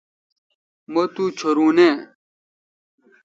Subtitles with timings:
[0.91, 1.89] مہ تو چورو نہ۔